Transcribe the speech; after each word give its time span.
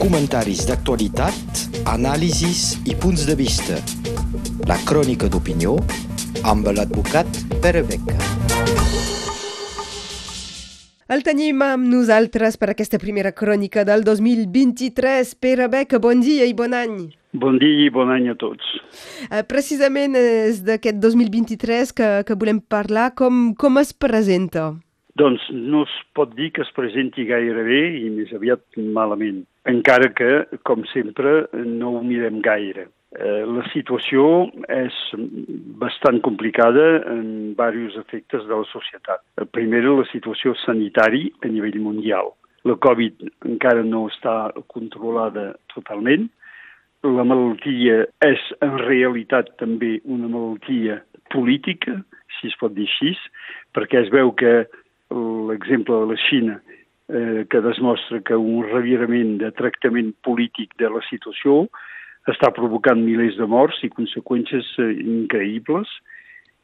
comentaris 0.00 0.64
d'actualitat, 0.68 1.64
anàlisis 1.90 2.78
i 2.88 2.96
punts 2.98 3.26
de 3.28 3.36
vista. 3.38 3.78
La 4.70 4.78
crònica 4.88 5.30
d'opinió 5.30 5.76
amb 6.44 6.68
l'advocat 6.72 7.28
Pere 7.62 7.82
Beca. 7.86 8.18
El 11.10 11.24
tenim 11.26 11.58
amb 11.66 11.88
nosaltres 11.90 12.54
per 12.54 12.68
aquesta 12.70 13.00
primera 13.02 13.32
crònica 13.34 13.82
del 13.82 14.04
2023. 14.06 15.32
Pere 15.42 15.66
Beca, 15.72 15.98
bon 15.98 16.20
dia 16.22 16.46
i 16.46 16.54
bon 16.54 16.76
any. 16.76 17.00
Bon 17.32 17.58
dia 17.58 17.86
i 17.86 17.90
bon 17.90 18.10
any 18.14 18.28
a 18.30 18.36
tots. 18.38 18.62
Uh, 19.26 19.42
precisament 19.46 20.14
és 20.18 20.62
d'aquest 20.66 21.02
2023 21.02 21.90
que, 21.98 22.12
que 22.26 22.38
volem 22.38 22.62
parlar. 22.62 23.10
Com, 23.18 23.50
com 23.58 23.82
es 23.82 23.90
presenta? 23.90 24.70
Doncs 25.18 25.42
no 25.50 25.82
es 25.82 25.94
pot 26.14 26.30
dir 26.38 26.52
que 26.54 26.62
es 26.62 26.70
presenti 26.76 27.26
gaire 27.26 27.64
bé 27.66 27.80
i 28.00 28.06
més 28.14 28.30
aviat 28.36 28.62
malament, 28.78 29.42
encara 29.68 30.10
que, 30.16 30.30
com 30.64 30.84
sempre, 30.92 31.44
no 31.52 31.96
ho 31.96 32.02
mirem 32.04 32.40
gaire. 32.44 32.88
Eh, 33.10 33.42
la 33.42 33.64
situació 33.72 34.24
és 34.70 34.96
bastant 35.82 36.20
complicada 36.22 37.00
en 37.10 37.24
diversos 37.52 37.98
efectes 38.04 38.44
de 38.46 38.54
la 38.54 38.66
societat. 38.70 39.24
Primera, 39.50 39.96
la 39.98 40.06
situació 40.12 40.54
sanitari 40.62 41.26
a 41.42 41.50
nivell 41.50 41.80
mundial. 41.82 42.30
La 42.68 42.76
Covid 42.76 43.24
encara 43.48 43.82
no 43.82 44.04
està 44.08 44.52
controlada 44.70 45.54
totalment. 45.74 46.28
La 47.02 47.24
malaltia 47.24 48.04
és 48.22 48.42
en 48.62 48.76
realitat 48.84 49.48
també 49.58 49.96
una 50.04 50.28
malaltia 50.28 51.00
política, 51.32 51.96
si 52.38 52.50
es 52.52 52.58
pot 52.60 52.76
dir 52.76 52.86
així, 52.86 53.16
perquè 53.74 54.04
es 54.04 54.12
veu 54.12 54.30
que 54.36 54.68
l'exemple 55.10 55.96
de 56.04 56.12
la 56.12 56.18
Xina, 56.28 56.60
eh, 57.10 57.46
que 57.50 57.60
demostra 57.64 58.20
que 58.24 58.36
un 58.36 58.64
revirament 58.70 59.38
de 59.42 59.50
tractament 59.58 60.14
polític 60.26 60.76
de 60.78 60.90
la 60.92 61.02
situació 61.08 61.66
està 62.30 62.50
provocant 62.54 63.00
milers 63.02 63.38
de 63.40 63.48
morts 63.48 63.82
i 63.84 63.92
conseqüències 63.92 64.70
eh, 64.78 64.92
increïbles, 65.02 65.90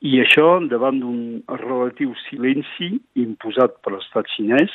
i 0.05 0.19
això 0.21 0.59
davant 0.69 0.99
d'un 1.01 1.21
relatiu 1.49 2.13
silenci 2.27 2.99
imposat 3.17 3.79
per 3.83 3.95
l'estat 3.95 4.29
xinès, 4.35 4.73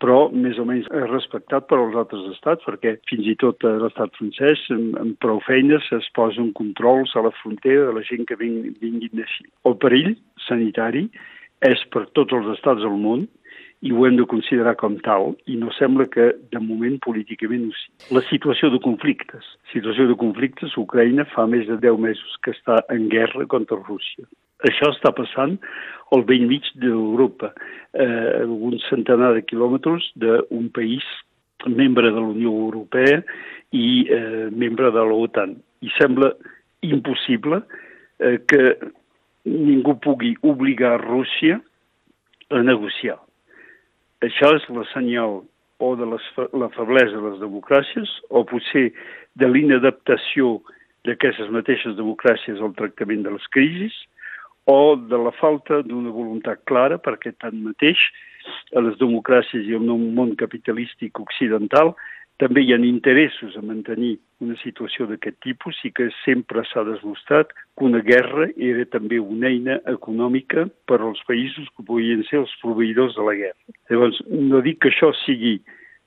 però 0.00 0.30
més 0.32 0.60
o 0.62 0.64
menys 0.64 0.86
respectat 1.10 1.66
per 1.68 1.80
als 1.80 1.96
altres 1.98 2.28
estats, 2.30 2.64
perquè 2.64 2.94
fins 3.10 3.26
i 3.28 3.34
tot 3.42 3.66
l'estat 3.66 4.14
francès, 4.16 4.62
amb, 4.72 5.18
prou 5.20 5.42
feines, 5.44 5.90
es 5.92 6.06
posen 6.16 6.54
controls 6.56 7.12
a 7.16 7.26
la 7.26 7.34
frontera 7.42 7.90
de 7.90 7.98
la 7.98 8.04
gent 8.06 8.24
que 8.28 8.38
vinguin 8.38 9.10
d'així. 9.12 9.44
El 9.68 9.76
perill 9.82 10.14
sanitari 10.46 11.08
és 11.66 11.82
per 11.92 12.06
tots 12.16 12.32
els 12.32 12.48
estats 12.54 12.80
del 12.86 12.96
món 12.96 13.26
i 13.80 13.92
ho 13.92 14.04
hem 14.04 14.16
de 14.18 14.26
considerar 14.28 14.74
com 14.76 14.98
tal, 15.04 15.34
i 15.48 15.56
no 15.56 15.72
sembla 15.72 16.04
que, 16.12 16.26
de 16.52 16.60
moment, 16.60 16.98
políticament 17.04 17.68
ho 17.68 17.72
sigui. 17.78 18.16
La 18.16 18.22
situació 18.28 18.68
de 18.74 18.80
conflictes. 18.84 19.46
Situació 19.72 20.04
de 20.10 20.16
conflictes, 20.20 20.76
Ucraïna 20.80 21.24
fa 21.32 21.46
més 21.48 21.64
de 21.68 21.78
10 21.80 22.02
mesos 22.02 22.36
que 22.44 22.52
està 22.52 22.82
en 22.92 23.08
guerra 23.12 23.46
contra 23.48 23.80
Rússia. 23.80 24.28
Això 24.68 24.90
està 24.92 25.14
passant 25.16 25.56
al 26.12 26.26
vell 26.28 26.44
mig 26.50 26.68
d'Europa, 26.82 27.54
eh, 27.94 28.44
un 28.44 28.76
centenar 28.90 29.32
de 29.38 29.46
quilòmetres 29.48 30.10
d'un 30.20 30.68
país 30.76 31.06
membre 31.66 32.10
de 32.10 32.20
la 32.20 32.28
Unió 32.34 32.52
Europea 32.66 33.22
i 33.72 34.04
eh, 34.08 34.48
membre 34.52 34.90
de 34.92 35.06
l'OTAN. 35.08 35.56
I 35.80 35.92
sembla 35.96 36.34
impossible 36.84 37.62
eh, 38.20 38.36
que 38.44 38.76
ningú 39.48 39.96
pugui 40.04 40.34
obligar 40.44 41.00
Rússia 41.00 41.60
a 42.50 42.62
negociar. 42.62 43.16
Això 44.26 44.52
és 44.56 44.66
la 44.68 44.84
senyal 44.92 45.40
o 45.80 45.94
de 45.96 46.06
les, 46.06 46.24
la 46.52 46.68
feblesa 46.74 47.16
de 47.16 47.24
les 47.30 47.40
democràcies 47.40 48.10
o 48.28 48.44
potser 48.44 48.90
de 49.40 49.48
l'inadaptació 49.48 50.58
d'aquestes 51.08 51.48
mateixes 51.54 51.96
democràcies 51.96 52.60
al 52.60 52.74
tractament 52.76 53.24
de 53.24 53.32
les 53.32 53.46
crisis 53.54 53.94
o 54.68 54.96
de 54.96 55.16
la 55.16 55.32
falta 55.38 55.80
d'una 55.82 56.12
voluntat 56.12 56.60
clara 56.68 57.00
perquè 57.00 57.32
tanmateix 57.40 58.02
a 58.76 58.84
les 58.84 58.98
democràcies 59.00 59.64
i 59.68 59.76
al 59.76 59.88
món 59.88 60.36
capitalístic 60.36 61.20
occidental 61.20 61.94
també 62.40 62.62
hi 62.64 62.72
ha 62.72 62.78
interessos 62.80 63.56
a 63.56 63.62
mantenir 63.62 64.14
una 64.40 64.56
situació 64.62 65.06
d'aquest 65.10 65.36
tipus 65.44 65.76
i 65.84 65.90
que 65.92 66.08
sempre 66.22 66.64
s'ha 66.70 66.84
demostrat 66.88 67.52
que 67.52 67.84
una 67.84 68.00
guerra 68.04 68.48
era 68.56 68.86
també 68.94 69.18
una 69.20 69.50
eina 69.50 69.76
econòmica 69.92 70.64
per 70.88 71.00
als 71.00 71.20
països 71.28 71.68
que 71.76 71.84
podien 71.84 72.24
ser 72.30 72.40
els 72.40 72.54
proveïdors 72.62 73.18
de 73.18 73.26
la 73.26 73.36
guerra. 73.42 73.76
Llavors, 73.92 74.22
no 74.30 74.62
dic 74.64 74.80
que 74.80 74.88
això 74.92 75.12
sigui 75.26 75.58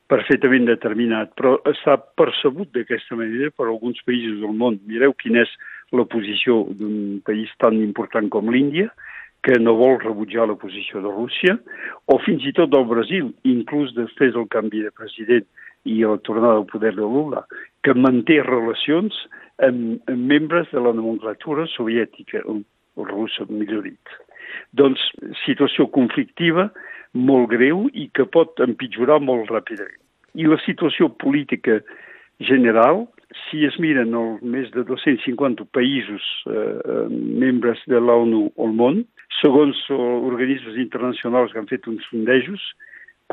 perfectament 0.10 0.66
determinat, 0.68 1.32
però 1.38 1.56
està 1.70 2.00
percebut 2.20 2.74
d'aquesta 2.74 3.18
manera 3.20 3.54
per 3.54 3.70
alguns 3.70 4.02
països 4.08 4.42
del 4.42 4.58
món. 4.58 4.82
Mireu 4.90 5.14
quina 5.22 5.46
és 5.46 5.54
la 5.94 6.06
posició 6.10 6.64
d'un 6.74 7.22
país 7.26 7.54
tan 7.62 7.78
important 7.82 8.30
com 8.34 8.50
l'Índia, 8.50 8.90
que 9.44 9.60
no 9.60 9.76
vol 9.76 10.00
rebutjar 10.00 10.48
la 10.48 10.56
posició 10.60 11.02
de 11.04 11.12
Rússia, 11.12 11.58
o 12.08 12.18
fins 12.24 12.46
i 12.48 12.54
tot 12.56 12.72
del 12.72 12.88
Brasil, 12.88 13.32
inclús 13.44 13.92
després 13.98 14.34
del 14.36 14.48
canvi 14.52 14.86
de 14.86 14.92
president 14.96 15.46
i 15.84 16.00
la 16.08 16.18
tornada 16.24 16.62
al 16.62 16.68
poder 16.70 16.94
de 16.96 17.04
Lula, 17.04 17.44
que 17.84 17.94
manté 17.94 18.40
relacions 18.42 19.18
amb, 19.68 20.00
amb 20.08 20.30
membres 20.32 20.72
de 20.72 20.80
la 20.80 20.94
nomenclatura 20.96 21.68
soviètica, 21.76 22.44
o, 22.48 22.62
russa, 23.04 23.46
millor 23.50 23.84
dit. 23.90 24.16
Doncs 24.80 25.04
situació 25.44 25.90
conflictiva 25.92 26.70
molt 27.14 27.52
greu 27.52 27.88
i 27.94 28.08
que 28.16 28.26
pot 28.26 28.64
empitjorar 28.64 29.20
molt 29.22 29.52
ràpidament. 29.52 30.00
I 30.40 30.48
la 30.50 30.58
situació 30.64 31.12
política 31.22 31.82
general, 32.40 33.08
si 33.50 33.66
es 33.66 33.78
miren 33.82 34.14
els 34.18 34.42
més 34.46 34.70
de 34.74 34.84
250 34.88 35.66
països 35.74 36.24
eh, 36.48 37.08
membres 37.10 37.82
de 37.90 38.00
l'ONU 38.00 38.48
al 38.62 38.74
món, 38.78 39.04
segons 39.42 39.78
organismes 39.92 40.78
internacionals 40.80 41.54
que 41.54 41.62
han 41.62 41.70
fet 41.70 41.88
uns 41.90 42.06
sondejos, 42.10 42.62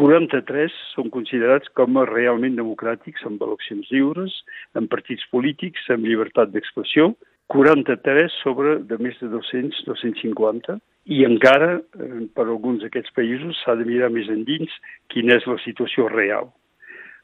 43 0.01 0.73
són 0.95 1.11
considerats 1.13 1.69
com 1.77 1.99
a 2.01 2.07
realment 2.09 2.57
democràtics, 2.57 3.25
amb 3.29 3.43
eleccions 3.45 3.91
lliures, 3.93 4.37
amb 4.79 4.89
partits 4.93 5.27
polítics, 5.35 5.83
amb 5.93 6.07
llibertat 6.09 6.55
d'expressió, 6.55 7.11
43 7.51 8.37
sobre 8.45 8.77
de 8.87 8.97
més 9.03 9.19
de 9.21 9.29
200, 9.33 9.83
250, 9.89 10.79
i 11.11 11.25
encara, 11.27 11.81
eh, 11.99 12.23
per 12.35 12.47
alguns 12.47 12.85
d'aquests 12.85 13.13
països, 13.17 13.59
s'ha 13.65 13.75
de 13.77 13.85
mirar 13.89 14.13
més 14.15 14.31
endins 14.31 14.73
quina 15.13 15.37
és 15.37 15.47
la 15.51 15.59
situació 15.65 16.09
real. 16.09 16.53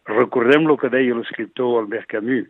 Recordem 0.07 0.69
el 0.71 0.79
que 0.79 0.91
deia 0.93 1.17
l'escriptor 1.19 1.81
Albert 1.81 2.11
Camus, 2.13 2.47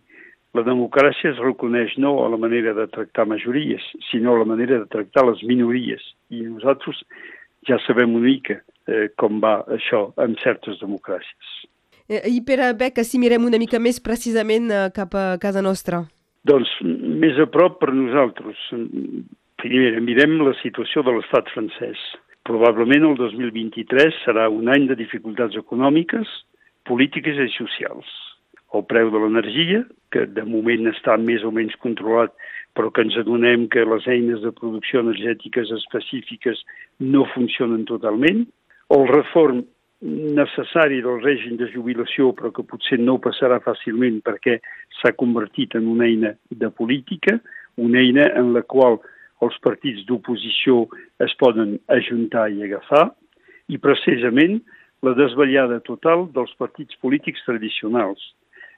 la 0.56 0.64
democràcia 0.64 1.34
es 1.34 1.40
reconeix 1.42 1.96
no 2.00 2.14
a 2.24 2.28
la 2.32 2.38
manera 2.40 2.72
de 2.76 2.86
tractar 2.88 3.26
majories, 3.28 3.82
sinó 4.10 4.34
a 4.34 4.40
la 4.40 4.48
manera 4.48 4.78
de 4.80 4.88
tractar 4.92 5.26
les 5.28 5.42
minories. 5.44 6.00
I 6.32 6.46
nosaltres 6.48 7.02
ja 7.68 7.76
sabem 7.84 8.14
una 8.16 8.24
mica 8.24 8.60
eh, 8.88 9.08
com 9.20 9.40
va 9.42 9.58
això 9.76 10.06
en 10.22 10.36
certes 10.40 10.80
democràcies. 10.80 11.52
Eh, 12.08 12.22
I 12.30 12.40
per 12.46 12.60
a 12.62 12.72
Beca, 12.78 13.04
si 13.04 13.20
mirem 13.20 13.44
una 13.44 13.60
mica 13.60 13.80
més 13.82 14.00
precisament 14.00 14.70
eh, 14.70 14.86
cap 14.96 15.16
a 15.18 15.26
casa 15.42 15.64
nostra? 15.64 16.04
Doncs 16.46 16.72
més 16.84 17.36
a 17.42 17.48
prop 17.50 17.80
per 17.82 17.92
nosaltres. 17.92 18.56
Primer, 19.60 19.96
mirem 20.06 20.38
la 20.46 20.54
situació 20.62 21.02
de 21.02 21.16
l'estat 21.16 21.50
francès. 21.52 22.00
Probablement 22.46 23.10
el 23.10 23.16
2023 23.18 24.22
serà 24.22 24.46
un 24.52 24.70
any 24.70 24.86
de 24.86 24.96
dificultats 24.96 25.58
econòmiques, 25.58 26.30
polítiques 26.88 27.38
i 27.42 27.48
socials. 27.54 28.08
El 28.74 28.84
preu 28.90 29.10
de 29.12 29.20
l'energia, 29.22 29.84
que 30.12 30.26
de 30.26 30.44
moment 30.46 30.90
està 30.90 31.16
més 31.20 31.44
o 31.46 31.52
menys 31.54 31.76
controlat, 31.82 32.34
però 32.76 32.90
que 32.92 33.04
ens 33.06 33.16
adonem 33.16 33.68
que 33.72 33.86
les 33.88 34.06
eines 34.10 34.42
de 34.44 34.52
producció 34.52 35.00
energètiques 35.04 35.70
específiques 35.78 36.60
no 37.00 37.24
funcionen 37.32 37.86
totalment, 37.88 38.44
el 38.92 39.06
reform 39.08 39.64
necessari 40.36 41.00
del 41.02 41.22
règim 41.24 41.56
de 41.56 41.70
jubilació, 41.72 42.32
però 42.36 42.52
que 42.52 42.66
potser 42.68 42.98
no 43.00 43.16
passarà 43.22 43.58
fàcilment 43.64 44.20
perquè 44.26 44.58
s'ha 45.00 45.14
convertit 45.16 45.74
en 45.78 45.88
una 45.88 46.04
eina 46.04 46.34
de 46.50 46.70
política, 46.70 47.38
una 47.80 48.02
eina 48.02 48.28
en 48.36 48.52
la 48.52 48.62
qual 48.62 49.00
els 49.44 49.56
partits 49.64 50.04
d'oposició 50.08 50.84
es 51.24 51.32
poden 51.40 51.78
ajuntar 51.92 52.48
i 52.52 52.62
agafar, 52.68 53.08
i 53.72 53.80
precisament 53.82 54.60
la 55.04 55.12
desvetllada 55.18 55.80
total 55.84 56.26
dels 56.34 56.52
partits 56.60 56.96
polítics 57.02 57.42
tradicionals, 57.46 58.22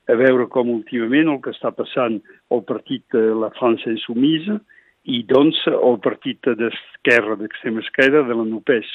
a 0.08 0.16
veure 0.16 0.48
com 0.50 0.72
últimament 0.72 1.28
el 1.28 1.40
que 1.44 1.52
està 1.54 1.70
passant 1.76 2.18
al 2.54 2.64
partit 2.68 3.04
de 3.14 3.28
la 3.36 3.52
França 3.58 3.90
Insumisa 3.92 4.58
i 5.08 5.22
doncs 5.28 5.60
el 5.70 5.98
partit 6.04 6.48
d'esquerra, 6.58 7.36
d'extrema 7.40 7.84
esquerra, 7.84 8.24
de 8.28 8.36
la 8.36 8.46
NUPES. 8.48 8.92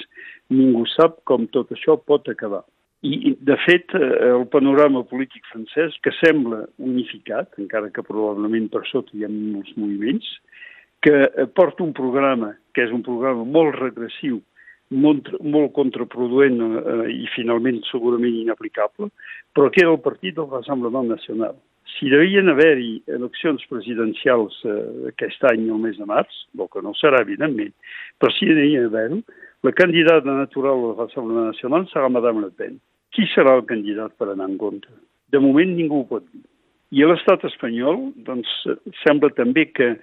Ningú 0.53 0.85
sap 0.93 1.21
com 1.29 1.47
tot 1.53 1.71
això 1.73 1.97
pot 1.97 2.27
acabar. 2.29 2.63
I, 3.03 3.33
de 3.35 3.55
fet, 3.65 3.91
el 3.93 4.45
panorama 4.51 5.01
polític 5.03 5.43
francès, 5.51 5.95
que 6.05 6.13
sembla 6.21 6.61
unificat, 6.79 7.51
encara 7.59 7.91
que 7.91 8.05
probablement 8.05 8.69
per 8.71 8.85
sota 8.87 9.11
hi 9.17 9.25
ha 9.25 9.31
molts 9.31 9.73
moviments, 9.75 10.29
que 11.03 11.27
porta 11.57 11.83
un 11.83 11.91
programa 11.93 12.53
que 12.73 12.85
és 12.85 12.93
un 12.95 13.03
programa 13.03 13.43
molt 13.43 13.75
regressiu 13.75 14.39
molt, 14.91 15.29
molt 15.41 15.73
contraproduent 15.77 16.59
eh, 16.61 17.11
i 17.13 17.27
finalment 17.35 17.81
segurament 17.89 18.35
inaplicable, 18.41 19.09
però 19.53 19.69
que 19.69 19.83
era 19.83 19.93
el 19.93 20.01
partit 20.03 20.35
del 20.37 20.49
Rassemblement 20.51 21.09
Nacional. 21.11 21.55
Si 21.93 22.09
devien 22.09 22.49
haver-hi 22.49 23.03
eleccions 23.11 23.63
presidencials 23.69 24.59
eh, 24.65 24.79
aquest 25.11 25.43
any, 25.51 25.67
el 25.69 25.81
mes 25.83 25.97
de 25.99 26.07
març, 26.09 26.45
el 26.57 26.69
que 26.71 26.83
no 26.85 26.95
serà, 26.99 27.21
evidentment, 27.21 27.73
però 28.19 28.33
si 28.33 28.49
devien 28.49 28.89
haver-ho, 28.89 29.21
la 29.63 29.71
candidata 29.71 30.31
natural 30.31 30.81
del 30.81 30.97
Rassemblement 30.97 31.53
Nacional 31.53 31.87
serà 31.91 32.09
Madame 32.09 32.47
Le 32.47 32.51
Pen. 32.51 32.79
Qui 33.13 33.27
serà 33.31 33.53
el 33.59 33.67
candidat 33.69 34.15
per 34.17 34.31
anar 34.31 34.49
en 34.49 34.57
compte? 34.57 34.89
De 35.31 35.39
moment 35.41 35.71
ningú 35.77 36.01
ho 36.01 36.09
pot 36.09 36.25
dir. 36.31 36.43
I 36.93 37.05
a 37.05 37.07
l'estat 37.09 37.45
espanyol, 37.47 38.11
doncs, 38.27 38.49
sembla 39.01 39.31
també 39.33 39.65
que 39.71 39.95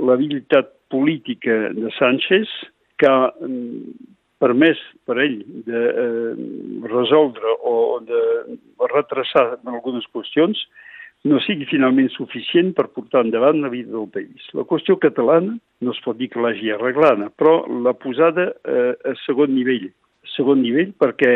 l'habilitat 0.00 0.70
política 0.92 1.72
de 1.74 1.90
Sánchez, 1.98 2.48
que 3.00 3.10
mm, 3.10 4.14
permès 4.42 4.80
per 5.08 5.18
ell 5.22 5.38
de 5.66 5.82
eh, 6.04 6.32
resoldre 6.90 7.54
o 7.64 8.00
de 8.04 8.22
retrasar 8.92 9.58
algunes 9.64 10.06
qüestions, 10.12 10.58
no 11.24 11.40
sigui 11.40 11.64
finalment 11.70 12.10
suficient 12.12 12.74
per 12.76 12.90
portar 12.92 13.22
endavant 13.24 13.62
la 13.62 13.70
vida 13.72 13.94
del 13.94 14.10
país. 14.12 14.44
La 14.52 14.66
qüestió 14.68 14.98
catalana 15.00 15.56
no 15.80 15.94
es 15.94 16.00
pot 16.04 16.18
dir 16.20 16.28
que 16.32 16.42
l'hagi 16.42 16.72
arreglada, 16.74 17.30
però 17.32 17.62
la 17.86 17.94
posada 17.96 18.50
eh, 18.52 18.92
a 18.92 19.14
segon 19.24 19.54
nivell. 19.56 19.88
A 20.24 20.32
segon 20.34 20.60
nivell 20.60 20.92
perquè 21.00 21.34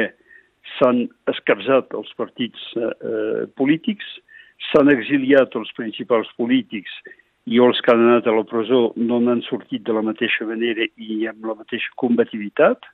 s'han 0.76 1.06
escapçat 1.32 1.96
els 1.96 2.10
partits 2.20 2.66
eh, 2.76 2.90
eh, 2.90 3.46
polítics, 3.56 4.04
s'han 4.68 4.92
exiliat 4.92 5.56
els 5.56 5.72
principals 5.78 6.28
polítics 6.36 6.92
i 7.48 7.60
els 7.64 7.80
que 7.84 7.92
han 7.92 8.04
anat 8.04 8.26
a 8.28 8.34
la 8.36 8.44
presó 8.48 8.92
no 8.96 9.18
n'han 9.24 9.40
sortit 9.46 9.84
de 9.86 9.94
la 9.96 10.04
mateixa 10.04 10.46
manera 10.48 10.86
i 10.96 11.26
amb 11.30 11.46
la 11.48 11.56
mateixa 11.56 11.92
combativitat. 12.02 12.84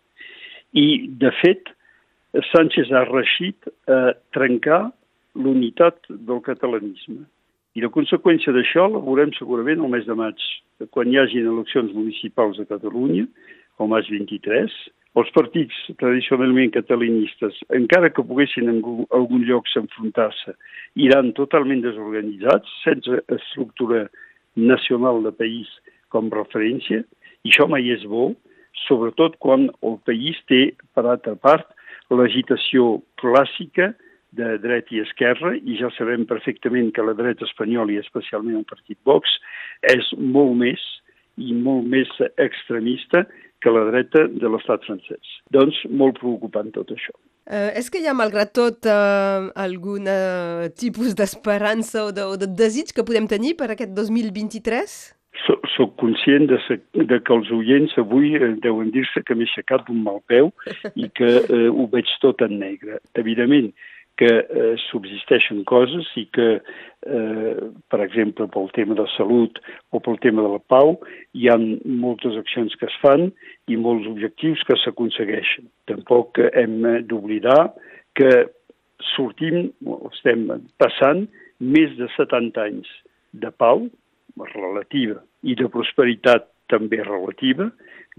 I, 0.75 1.11
de 1.23 1.31
fet, 1.41 1.71
Sánchez 2.51 2.91
ha 2.95 3.05
reixit 3.09 3.69
a 3.91 4.15
trencar 4.35 4.89
l'unitat 5.35 5.99
del 6.09 6.43
catalanisme. 6.47 7.23
I 7.75 7.83
la 7.83 7.91
conseqüència 7.95 8.55
d'això 8.55 8.87
la 8.91 9.03
veurem 9.03 9.33
segurament 9.35 9.83
el 9.83 9.91
mes 9.91 10.07
de 10.07 10.15
maig, 10.19 10.43
quan 10.95 11.11
hi 11.11 11.19
hagin 11.19 11.51
eleccions 11.51 11.95
municipals 11.95 12.61
a 12.63 12.67
Catalunya, 12.71 13.27
el 13.83 13.91
maig 13.91 14.11
23, 14.11 14.75
els 15.19 15.31
partits 15.35 15.79
tradicionalment 15.99 16.73
catalanistes, 16.75 17.59
encara 17.79 18.11
que 18.15 18.23
poguessin 18.27 18.71
en 18.71 18.81
algun 19.15 19.47
lloc 19.47 19.67
s'enfrontar-se, 19.71 20.55
iran 21.07 21.33
totalment 21.39 21.83
desorganitzats, 21.87 22.71
sense 22.83 23.23
estructura 23.39 24.05
nacional 24.57 25.23
de 25.25 25.33
país 25.35 25.71
com 26.13 26.31
referència, 26.33 27.03
i 27.45 27.53
això 27.53 27.67
mai 27.69 27.91
és 27.93 28.05
bo, 28.09 28.33
sobretot 28.87 29.37
quan 29.43 29.69
el 29.83 29.99
país 30.07 30.39
té, 30.51 30.73
per 30.95 31.07
altra 31.07 31.35
part, 31.37 31.67
l'agitació 32.11 33.01
clàssica 33.21 33.93
de 34.35 34.57
dret 34.63 34.91
i 34.93 35.01
esquerra, 35.03 35.55
i 35.57 35.79
ja 35.79 35.91
sabem 35.95 36.27
perfectament 36.31 36.91
que 36.95 37.05
la 37.07 37.15
dreta 37.19 37.47
espanyola, 37.47 37.95
i 37.95 38.03
especialment 38.03 38.61
el 38.61 38.69
partit 38.69 38.99
Vox, 39.07 39.39
és 39.91 40.11
molt 40.19 40.57
més 40.59 40.83
i 41.39 41.55
molt 41.55 41.87
més 41.91 42.11
extremista 42.43 43.25
que 43.63 43.73
la 43.73 43.87
dreta 43.91 44.27
de 44.31 44.51
l'estat 44.51 44.85
francès. 44.87 45.39
Doncs 45.55 45.79
molt 45.91 46.19
preocupant 46.21 46.71
tot 46.75 46.93
això. 46.95 47.15
Uh, 47.45 47.69
és 47.77 47.91
que 47.93 48.01
hi 48.01 48.07
ha, 48.09 48.15
malgrat 48.17 48.55
tot, 48.57 48.87
uh, 48.89 49.51
algun 49.61 50.09
uh, 50.09 50.71
tipus 50.81 51.13
d'esperança 51.19 52.07
o, 52.07 52.15
de, 52.17 52.25
o 52.25 52.39
de 52.41 52.49
desig 52.49 52.95
que 52.97 53.05
podem 53.05 53.29
tenir 53.29 53.53
per 53.59 53.69
aquest 53.75 53.93
2023? 53.93 54.95
Soc, 55.45 55.67
soc 55.75 55.97
conscient 56.01 56.47
de, 56.49 56.57
se, 56.65 56.79
de 56.95 57.19
que 57.21 57.35
els 57.35 57.51
oients 57.53 57.93
avui 58.01 58.37
eh, 58.39 58.53
deuen 58.63 58.93
dir-se 58.95 59.21
que 59.27 59.35
m'he 59.35 59.49
aixecat 59.49 59.83
d'un 59.89 59.99
mal 60.07 60.21
peu 60.31 60.53
i 60.95 61.09
que 61.11 61.31
eh, 61.43 61.67
ho 61.69 61.89
veig 61.91 62.13
tot 62.23 62.45
en 62.47 62.55
negre. 62.61 63.01
Evidentment, 63.19 63.73
que 64.21 64.31
eh, 64.31 64.75
subsisteixen 64.87 65.65
coses 65.67 66.07
i 66.21 66.27
que, 66.35 66.49
eh, 66.61 67.55
per 67.91 68.01
exemple, 68.05 68.47
pel 68.53 68.71
tema 68.77 68.97
de 68.99 69.07
salut 69.17 69.59
o 69.91 70.01
pel 70.05 70.21
tema 70.23 70.45
de 70.47 70.53
la 70.55 70.63
pau, 70.71 70.97
hi 71.35 71.51
ha 71.51 71.57
moltes 71.59 72.39
accions 72.39 72.77
que 72.79 72.87
es 72.91 72.99
fan 73.03 73.29
i 73.67 73.79
molts 73.81 74.07
objectius 74.11 74.63
que 74.69 74.79
s'aconsegueixen. 74.83 75.67
Tampoc 75.91 76.39
hem 76.53 76.79
d'oblidar 77.11 77.73
que 78.15 78.31
sortim, 79.15 79.73
estem 80.13 80.47
passant 80.81 81.27
més 81.61 81.93
de 81.99 82.09
70 82.17 82.63
anys 82.63 82.91
de 83.35 83.51
pau 83.51 83.89
relativa 84.55 85.21
i 85.43 85.55
de 85.59 85.69
prosperitat 85.71 86.49
també 86.71 87.03
relativa 87.03 87.69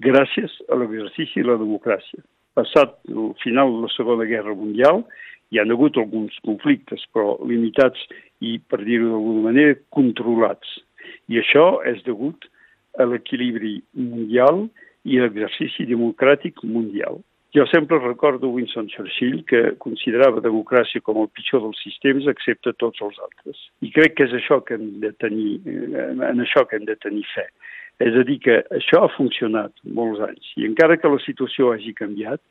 gràcies 0.01 0.53
a 0.69 0.77
l'exercici 0.79 1.41
de 1.41 1.49
la 1.49 1.59
democràcia. 1.61 2.21
Passat 2.55 2.97
el 3.11 3.33
final 3.43 3.71
de 3.73 3.85
la 3.85 3.91
Segona 3.95 4.27
Guerra 4.27 4.55
Mundial, 4.55 5.03
hi 5.51 5.59
han 5.61 5.71
hagut 5.73 5.97
alguns 6.01 6.37
conflictes, 6.45 7.03
però 7.13 7.35
limitats 7.47 8.01
i, 8.41 8.57
per 8.59 8.81
dir-ho 8.83 9.11
d'alguna 9.11 9.45
manera, 9.49 9.77
controlats. 9.95 10.79
I 11.29 11.39
això 11.41 11.67
és 11.85 12.01
degut 12.07 12.49
a 12.99 13.05
l'equilibri 13.09 13.77
mundial 13.93 14.65
i 15.05 15.21
l'exercici 15.21 15.85
democràtic 15.89 16.63
mundial. 16.63 17.21
Jo 17.55 17.63
sempre 17.71 17.99
recordo 17.99 18.49
Winston 18.51 18.89
Churchill, 18.91 19.45
que 19.47 19.77
considerava 19.79 20.41
democràcia 20.43 20.99
com 20.99 21.21
el 21.21 21.29
pitjor 21.31 21.61
dels 21.63 21.79
sistemes, 21.85 22.27
excepte 22.27 22.73
tots 22.81 22.99
els 23.05 23.21
altres. 23.23 23.61
I 23.79 23.93
crec 23.95 24.17
que 24.17 24.25
és 24.27 24.33
això 24.35 24.59
que 24.65 24.75
hem 24.75 24.97
de 24.99 25.13
tenir, 25.23 25.61
eh, 25.63 26.09
en 26.31 26.43
això 26.43 26.65
que 26.67 26.75
hem 26.75 26.89
de 26.89 26.97
tenir 26.99 27.23
fe. 27.31 27.45
És 28.03 28.15
a 28.19 28.25
dir, 28.27 28.39
que 28.43 28.57
això 28.75 29.05
ha 29.05 29.13
funcionat 29.15 29.71
molts 29.97 30.19
anys 30.25 30.51
i 30.59 30.67
encara 30.67 30.97
que 30.99 31.11
la 31.11 31.21
situació 31.23 31.71
hagi 31.71 31.93
canviat, 31.95 32.41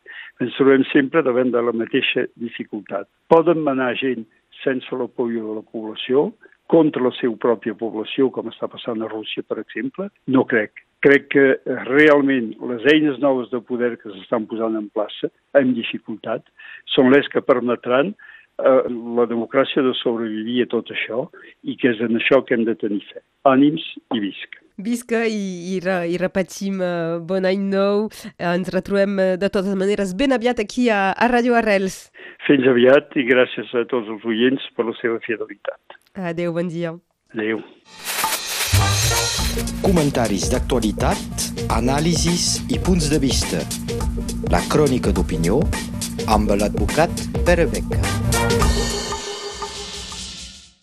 ens 0.41 0.57
trobem 0.57 0.87
sempre 0.93 1.23
davant 1.23 1.53
de 1.53 1.61
la 1.63 1.75
mateixa 1.77 2.25
dificultat. 2.41 3.09
Poden 3.29 3.61
manar 3.67 3.93
gent 4.01 4.25
sense 4.63 4.97
l'apoyo 4.97 5.45
de 5.45 5.61
la 5.61 5.67
població, 5.69 6.31
contra 6.67 7.03
la 7.05 7.13
seva 7.19 7.37
pròpia 7.41 7.77
població, 7.77 8.31
com 8.33 8.49
està 8.49 8.69
passant 8.73 9.03
a 9.03 9.11
Rússia, 9.11 9.45
per 9.47 9.61
exemple? 9.61 10.09
No 10.27 10.45
crec. 10.49 10.81
Crec 11.05 11.29
que 11.35 11.45
realment 11.91 12.55
les 12.71 12.87
eines 12.95 13.21
noves 13.21 13.51
de 13.53 13.61
poder 13.61 13.95
que 14.01 14.13
s'estan 14.15 14.49
posant 14.49 14.79
en 14.81 14.89
plaça, 14.97 15.29
amb 15.61 15.77
dificultat, 15.77 16.47
són 16.95 17.13
les 17.13 17.29
que 17.33 17.45
permetran 17.45 18.15
eh, 18.15 18.83
la 19.21 19.29
democràcia 19.29 19.85
de 19.85 19.93
sobreviure 20.01 20.65
a 20.65 20.73
tot 20.73 20.93
això 20.97 21.27
i 21.63 21.77
que 21.77 21.93
és 21.93 22.01
en 22.09 22.17
això 22.21 22.41
que 22.47 22.57
hem 22.57 22.65
de 22.65 22.79
tenir 22.81 23.03
fe. 23.13 23.21
Ànims 23.45 23.85
i 24.17 24.25
visca. 24.25 24.64
Visca 24.77 25.23
i, 25.31 25.77
i, 25.77 25.81
i 25.81 26.17
repetim 26.19 26.81
uh, 26.83 27.21
bon 27.23 27.47
any 27.47 27.63
nou. 27.71 28.09
Ens 28.43 28.71
retrobem 28.75 29.15
uh, 29.21 29.29
de 29.39 29.51
totes 29.53 29.77
maneres 29.79 30.17
ben 30.19 30.35
aviat 30.35 30.59
aquí 30.59 30.89
a, 30.91 31.13
a 31.15 31.29
Radio 31.31 31.55
Arrels. 31.55 32.09
Fins 32.49 32.67
aviat 32.67 33.15
i 33.15 33.27
gràcies 33.29 33.71
a 33.79 33.85
tots 33.91 34.11
els 34.11 34.27
oients 34.27 34.67
per 34.75 34.89
la 34.89 34.97
seva 34.99 35.21
fidelitat. 35.27 35.99
Adéu, 36.15 36.53
bon 36.59 36.69
dia. 36.69 36.95
Adéu. 37.35 37.63
Comentaris 39.85 40.49
d'actualitat, 40.51 41.49
anàlisis 41.77 42.65
i 42.73 42.81
punts 42.83 43.11
de 43.13 43.23
vista. 43.23 43.63
La 44.51 44.65
crònica 44.73 45.15
d'opinió 45.15 45.63
amb 46.27 46.55
l'advocat 46.59 47.27
Pere 47.47 47.69
Beca. 47.71 48.24